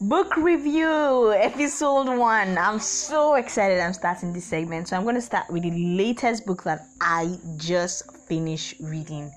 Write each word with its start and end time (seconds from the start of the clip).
Book 0.00 0.36
review 0.36 1.32
episode 1.32 2.18
one. 2.18 2.58
I'm 2.58 2.80
so 2.80 3.36
excited 3.36 3.78
I'm 3.78 3.92
starting 3.92 4.32
this 4.32 4.44
segment. 4.44 4.88
So, 4.88 4.96
I'm 4.96 5.04
going 5.04 5.14
to 5.14 5.20
start 5.20 5.48
with 5.50 5.62
the 5.62 5.70
latest 5.70 6.44
book 6.44 6.64
that 6.64 6.88
I 7.00 7.38
just 7.56 8.12
finished 8.26 8.74
reading 8.80 9.30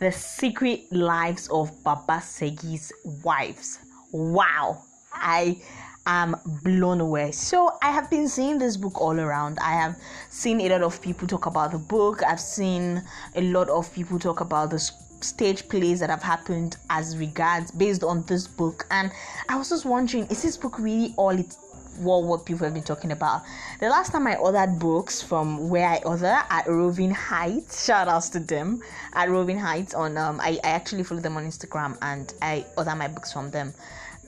The 0.00 0.10
Secret 0.10 0.90
Lives 0.90 1.48
of 1.48 1.70
Baba 1.84 2.14
Segi's 2.14 2.92
Wives. 3.22 3.78
Wow, 4.10 4.82
I 5.12 5.62
am 6.06 6.34
blown 6.64 7.00
away. 7.00 7.30
So, 7.30 7.78
I 7.80 7.92
have 7.92 8.10
been 8.10 8.26
seeing 8.26 8.58
this 8.58 8.76
book 8.76 9.00
all 9.00 9.18
around. 9.18 9.58
I 9.62 9.74
have 9.74 9.96
seen 10.28 10.60
a 10.60 10.68
lot 10.70 10.82
of 10.82 11.00
people 11.00 11.28
talk 11.28 11.46
about 11.46 11.70
the 11.70 11.78
book, 11.78 12.24
I've 12.24 12.40
seen 12.40 13.00
a 13.36 13.42
lot 13.42 13.68
of 13.68 13.94
people 13.94 14.18
talk 14.18 14.40
about 14.40 14.70
the 14.70 14.90
stage 15.24 15.68
plays 15.68 16.00
that 16.00 16.10
have 16.10 16.22
happened 16.22 16.76
as 16.88 17.16
regards 17.16 17.70
based 17.70 18.02
on 18.04 18.22
this 18.24 18.46
book. 18.46 18.86
And 18.90 19.10
i 19.48 19.56
was 19.56 19.68
just 19.68 19.84
wondering 19.84 20.26
is 20.26 20.42
this 20.42 20.56
book 20.56 20.78
really 20.78 21.14
all 21.16 21.30
it 21.30 21.56
what 21.98 22.22
what 22.22 22.46
people 22.46 22.64
have 22.64 22.72
been 22.72 22.82
talking 22.82 23.12
about? 23.12 23.42
The 23.80 23.88
last 23.88 24.12
time 24.12 24.26
i 24.26 24.36
ordered 24.36 24.78
books 24.78 25.20
from 25.20 25.68
where 25.68 25.88
i 25.88 25.98
order 26.04 26.42
at 26.48 26.66
roving 26.66 27.10
heights 27.10 27.84
shout 27.84 28.08
outs 28.08 28.28
to 28.30 28.40
them 28.40 28.82
at 29.12 29.28
roving 29.28 29.58
heights 29.58 29.94
on 29.94 30.16
um 30.16 30.40
I, 30.40 30.58
I 30.64 30.68
actually 30.70 31.02
follow 31.02 31.20
them 31.20 31.36
on 31.36 31.44
instagram 31.44 31.98
and 32.00 32.32
i 32.40 32.64
order 32.76 32.94
my 32.94 33.08
books 33.08 33.32
from 33.32 33.50
them. 33.50 33.74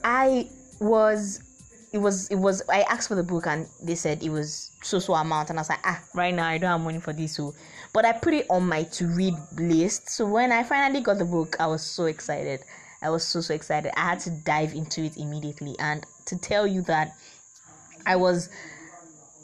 I 0.03 0.49
was 0.79 1.39
it 1.93 1.99
was 1.99 2.27
it 2.29 2.35
was 2.35 2.63
I 2.67 2.81
asked 2.81 3.07
for 3.07 3.15
the 3.15 3.23
book 3.23 3.45
and 3.45 3.67
they 3.81 3.93
said 3.93 4.23
it 4.23 4.31
was 4.31 4.71
so 4.81 4.97
so 4.97 5.13
amount 5.13 5.51
and 5.51 5.59
I 5.59 5.61
was 5.61 5.69
like 5.69 5.79
ah 5.83 6.01
right 6.15 6.33
now 6.33 6.47
I 6.47 6.57
don't 6.57 6.71
have 6.71 6.81
money 6.81 6.99
for 6.99 7.13
this 7.13 7.35
so. 7.35 7.53
But 7.93 8.03
I 8.03 8.13
put 8.13 8.33
it 8.33 8.47
on 8.49 8.67
my 8.67 8.83
to 8.83 9.07
read 9.07 9.35
list. 9.57 10.09
So 10.09 10.25
when 10.25 10.51
I 10.51 10.63
finally 10.63 11.01
got 11.01 11.19
the 11.19 11.25
book 11.25 11.55
I 11.59 11.67
was 11.67 11.83
so 11.83 12.05
excited. 12.05 12.61
I 13.03 13.09
was 13.09 13.23
so 13.23 13.41
so 13.41 13.53
excited. 13.53 13.91
I 13.95 14.09
had 14.09 14.19
to 14.21 14.31
dive 14.31 14.73
into 14.73 15.03
it 15.03 15.17
immediately. 15.17 15.75
And 15.77 16.03
to 16.25 16.37
tell 16.37 16.65
you 16.65 16.81
that 16.83 17.15
I 18.07 18.15
was 18.15 18.49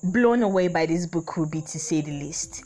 blown 0.02 0.42
away 0.42 0.70
by 0.70 0.88
this 0.88 1.06
book 1.06 1.38
would 1.38 1.52
be 1.52 1.62
to 1.62 1.80
say 1.80 2.02
the 2.02 2.12
least 2.12 2.64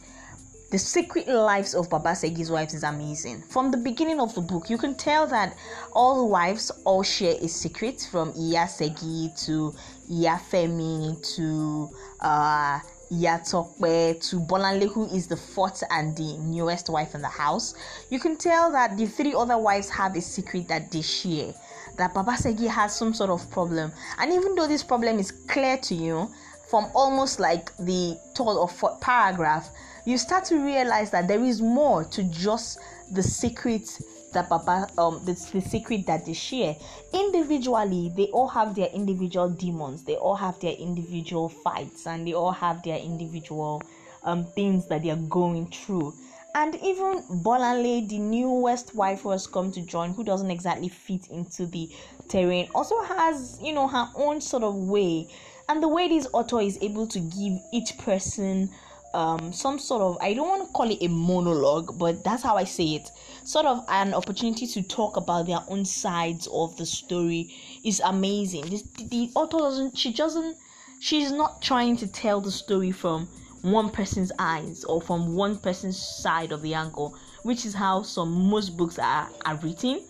the 0.74 0.80
secret 0.80 1.28
lives 1.28 1.76
of 1.76 1.88
Baba 1.88 2.14
Segi's 2.14 2.50
wives 2.50 2.74
is 2.74 2.82
amazing. 2.82 3.44
From 3.44 3.70
the 3.70 3.78
beginning 3.78 4.20
of 4.20 4.34
the 4.34 4.42
book, 4.42 4.72
you 4.72 4.80
can 4.80 4.96
tell 4.96 5.28
that 5.28 5.56
all 5.94 6.28
wives 6.28 6.72
all 6.84 7.04
share 7.04 7.36
a 7.40 7.48
secret 7.48 8.08
from 8.10 8.34
Iya 8.36 8.66
Segi 8.66 9.30
to 9.46 9.76
Iya 10.10 10.42
Femi 10.50 11.22
to 11.36 11.92
uh, 12.22 12.80
Iya 13.12 13.40
to 13.46 14.40
Bolanle, 14.40 14.92
who 14.92 15.06
is 15.14 15.28
the 15.28 15.38
fourth 15.38 15.84
and 15.92 16.18
the 16.18 16.40
newest 16.40 16.90
wife 16.90 17.14
in 17.14 17.22
the 17.22 17.28
house. 17.28 17.76
You 18.10 18.20
can 18.20 18.36
tell 18.36 18.72
that 18.72 18.98
the 18.98 19.06
three 19.06 19.36
other 19.36 19.60
wives 19.60 19.92
have 19.92 20.16
a 20.16 20.22
secret 20.22 20.68
that 20.70 20.90
they 20.90 21.04
share. 21.04 21.54
That 22.00 22.16
Baba 22.16 22.32
Segi 22.32 22.68
has 22.68 22.96
some 22.96 23.14
sort 23.14 23.30
of 23.30 23.48
problem, 23.52 23.92
and 24.18 24.34
even 24.34 24.56
though 24.56 24.66
this 24.66 24.82
problem 24.82 25.20
is 25.20 25.30
clear 25.30 25.78
to 25.78 25.94
you 25.94 26.32
from 26.74 26.90
almost 26.96 27.40
like 27.40 27.72
the 27.78 28.18
third 28.34 28.58
or 28.58 28.68
fourth 28.68 29.00
paragraph, 29.00 29.70
you 30.06 30.18
start 30.18 30.44
to 30.44 30.56
realize 30.56 31.12
that 31.12 31.28
there 31.28 31.44
is 31.44 31.62
more 31.62 32.04
to 32.04 32.24
just 32.24 32.80
the 33.12 33.22
secrets 33.22 34.02
that 34.34 34.50
Papa 34.50 34.88
um 34.98 35.22
the, 35.24 35.34
the 35.54 35.62
secret 35.62 36.08
that 36.08 36.26
they 36.26 36.34
share. 36.34 36.76
Individually, 37.14 38.12
they 38.18 38.26
all 38.34 38.48
have 38.48 38.74
their 38.74 38.88
individual 38.88 39.50
demons, 39.50 40.04
they 40.04 40.16
all 40.16 40.34
have 40.34 40.60
their 40.62 40.74
individual 40.74 41.48
fights, 41.48 42.08
and 42.08 42.28
they 42.28 42.34
all 42.34 42.52
have 42.52 42.82
their 42.82 42.98
individual 42.98 43.80
um 44.24 44.44
things 44.44 44.88
that 44.88 45.04
they 45.04 45.12
are 45.12 45.26
going 45.30 45.68
through. 45.68 46.12
And 46.56 46.76
even 46.76 47.24
Bolanle, 47.44 48.08
the 48.08 48.20
newest 48.20 48.94
wife 48.94 49.22
who 49.22 49.32
has 49.32 49.48
come 49.48 49.72
to 49.72 49.82
join, 49.82 50.14
who 50.14 50.24
doesn't 50.24 50.52
exactly 50.52 50.88
fit 50.90 51.28
into 51.32 51.66
the 51.66 51.90
terrain, 52.30 52.70
also 52.76 53.02
has, 53.02 53.58
you 53.62 53.74
know, 53.74 53.88
her 53.88 54.10
own 54.16 54.40
sort 54.40 54.64
of 54.64 54.76
way. 54.76 55.28
And 55.68 55.82
the 55.82 55.88
way 55.88 56.08
this 56.08 56.28
author 56.32 56.62
is 56.62 56.78
able 56.82 57.08
to 57.08 57.20
give 57.20 57.60
each 57.72 57.98
person 57.98 58.70
um 59.14 59.54
some 59.54 59.78
sort 59.78 60.02
of 60.02 60.18
I 60.22 60.34
don't 60.34 60.50
want 60.50 60.68
to 60.68 60.74
call 60.74 60.90
it 60.90 60.98
a 61.02 61.08
monologue, 61.08 61.98
but 62.00 62.24
that's 62.24 62.44
how 62.44 62.56
I 62.56 62.64
say 62.64 62.96
it. 62.96 63.10
Sort 63.44 63.66
of 63.66 63.86
an 63.90 64.14
opportunity 64.14 64.66
to 64.68 64.82
talk 64.84 65.18
about 65.18 65.48
their 65.48 65.62
own 65.68 65.86
sides 65.86 66.48
of 66.52 66.76
the 66.78 66.86
story 66.86 67.54
is 67.84 68.02
amazing. 68.04 68.70
This 68.70 68.82
the 68.82 69.32
author 69.36 69.60
doesn't 69.60 69.98
she 69.98 70.14
doesn't 70.14 70.58
she's 71.00 71.32
not 71.32 71.62
trying 71.62 71.96
to 71.98 72.08
tell 72.08 72.42
the 72.42 72.52
story 72.52 72.92
from 72.92 73.28
one 73.64 73.90
person's 73.90 74.32
eyes 74.38 74.84
or 74.84 75.02
from 75.02 75.36
one 75.36 75.58
person's 75.58 75.98
side 75.98 76.52
of 76.52 76.62
the 76.62 76.74
angle, 76.74 77.18
which 77.44 77.66
is 77.66 77.74
how 77.74 78.04
some 78.04 78.50
most 78.50 78.78
books 78.78 79.00
are, 79.00 79.30
are 79.46 79.56
written. 79.58 80.02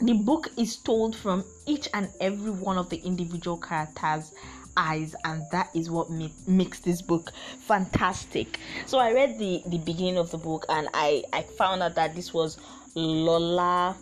The 0.00 0.12
book 0.12 0.50
is 0.56 0.76
told 0.76 1.14
from 1.14 1.44
each 1.66 1.88
and 1.94 2.10
every 2.20 2.50
one 2.50 2.76
of 2.76 2.90
the 2.90 2.96
individual 2.98 3.56
characters 3.56 4.32
eyes 4.76 5.14
and 5.24 5.42
that 5.52 5.70
is 5.72 5.88
what 5.88 6.10
make, 6.10 6.32
makes 6.48 6.80
this 6.80 7.00
book 7.00 7.32
fantastic 7.60 8.58
so 8.86 8.98
i 8.98 9.12
read 9.12 9.38
the 9.38 9.62
the 9.66 9.78
beginning 9.78 10.18
of 10.18 10.32
the 10.32 10.36
book 10.36 10.66
and 10.68 10.88
i 10.92 11.22
i 11.32 11.42
found 11.42 11.80
out 11.80 11.94
that 11.94 12.12
this 12.16 12.34
was 12.34 12.58
lola 12.96 13.96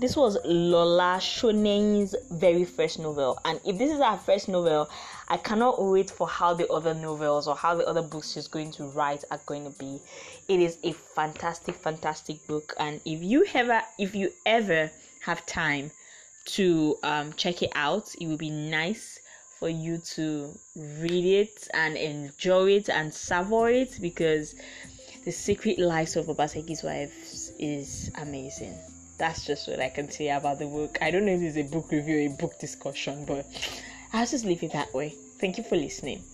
this 0.00 0.16
was 0.16 0.38
Lola 0.46 1.18
Shoneyin's 1.20 2.14
very 2.30 2.64
first 2.64 2.98
novel, 2.98 3.38
and 3.44 3.60
if 3.66 3.76
this 3.76 3.92
is 3.92 3.98
her 3.98 4.16
first 4.16 4.48
novel, 4.48 4.88
I 5.28 5.36
cannot 5.36 5.82
wait 5.82 6.10
for 6.10 6.26
how 6.26 6.54
the 6.54 6.66
other 6.68 6.94
novels 6.94 7.46
or 7.46 7.54
how 7.54 7.74
the 7.74 7.86
other 7.86 8.00
books 8.00 8.32
she's 8.32 8.48
going 8.48 8.72
to 8.72 8.84
write 8.84 9.24
are 9.30 9.40
going 9.44 9.64
to 9.64 9.78
be. 9.78 10.00
It 10.48 10.58
is 10.58 10.78
a 10.84 10.92
fantastic, 10.92 11.74
fantastic 11.74 12.46
book, 12.46 12.74
and 12.78 13.02
if 13.04 13.22
you 13.22 13.44
ever, 13.52 13.82
if 13.98 14.14
you 14.14 14.32
ever 14.46 14.90
have 15.20 15.44
time 15.44 15.90
to 16.46 16.96
um, 17.02 17.34
check 17.34 17.62
it 17.62 17.70
out, 17.74 18.14
it 18.18 18.26
will 18.26 18.38
be 18.38 18.50
nice 18.50 19.20
for 19.58 19.68
you 19.68 19.98
to 19.98 20.58
read 20.74 21.26
it 21.26 21.68
and 21.74 21.98
enjoy 21.98 22.70
it 22.70 22.88
and 22.88 23.12
savor 23.12 23.68
it 23.68 23.98
because 24.00 24.54
the 25.26 25.30
secret 25.30 25.78
lives 25.78 26.16
of 26.16 26.26
Baba 26.26 26.44
Segi's 26.44 26.82
wives 26.82 27.52
is 27.58 28.10
amazing. 28.16 28.78
That's 29.20 29.44
just 29.44 29.68
what 29.68 29.80
I 29.80 29.90
can 29.90 30.10
say 30.10 30.30
about 30.30 30.58
the 30.58 30.64
book. 30.64 30.96
I 31.02 31.10
don't 31.10 31.26
know 31.26 31.32
if 31.32 31.42
it's 31.42 31.58
a 31.58 31.62
book 31.62 31.90
review 31.92 32.16
or 32.16 32.32
a 32.32 32.36
book 32.36 32.58
discussion, 32.58 33.26
but 33.26 33.44
I'll 34.14 34.24
just 34.26 34.46
leave 34.46 34.62
it 34.62 34.72
that 34.72 34.94
way. 34.94 35.10
Thank 35.38 35.58
you 35.58 35.62
for 35.62 35.76
listening. 35.76 36.24